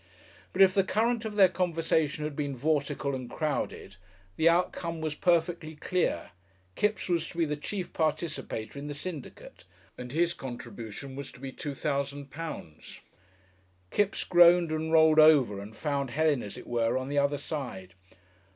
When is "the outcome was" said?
4.35-5.13